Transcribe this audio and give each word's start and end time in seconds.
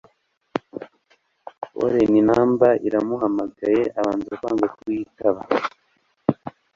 foreign 1.71 2.13
number 2.29 2.71
iramuhamagaye 2.87 3.81
abanza 3.99 4.31
kwanga 4.39 4.67
kuyitaba 4.77 5.41